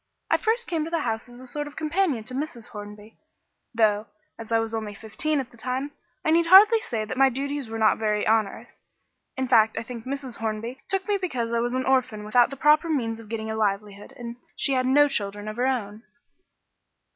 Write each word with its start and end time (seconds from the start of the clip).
I 0.31 0.37
first 0.37 0.65
came 0.67 0.83
to 0.83 0.89
the 0.89 1.01
house 1.01 1.29
as 1.29 1.39
a 1.39 1.45
sort 1.45 1.67
of 1.67 1.75
companion 1.75 2.23
to 2.23 2.33
Mrs. 2.33 2.69
Hornby, 2.69 3.19
though, 3.71 4.07
as 4.39 4.51
I 4.51 4.57
was 4.57 4.73
only 4.73 4.95
fifteen 4.95 5.39
at 5.39 5.51
the 5.51 5.57
time, 5.57 5.91
I 6.25 6.31
need 6.31 6.47
hardly 6.47 6.79
say 6.79 7.05
that 7.05 7.19
my 7.19 7.29
duties 7.29 7.69
were 7.69 7.77
not 7.77 7.99
very 7.99 8.25
onerous; 8.25 8.79
in 9.37 9.47
fact, 9.47 9.77
I 9.77 9.83
think 9.83 10.05
Mrs. 10.05 10.37
Hornby 10.39 10.81
took 10.89 11.07
me 11.07 11.17
because 11.17 11.53
I 11.53 11.59
was 11.59 11.75
an 11.75 11.85
orphan 11.85 12.23
without 12.23 12.49
the 12.49 12.57
proper 12.57 12.89
means 12.89 13.19
of 13.19 13.29
getting 13.29 13.51
a 13.51 13.55
livelihood, 13.55 14.11
and 14.17 14.37
she 14.55 14.73
had 14.73 14.87
no 14.87 15.07
children 15.07 15.47
of 15.47 15.57
her 15.57 15.67
own. 15.67 16.01